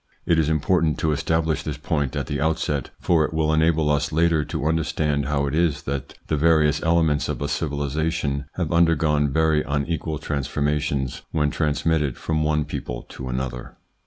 [0.25, 4.11] It is important to establish this point at the outset, for it will enable us
[4.11, 9.31] later to understand how it is that the various elements of a civilisation have undergone
[9.31, 13.77] very un equal transformations when transmitted from one people to another.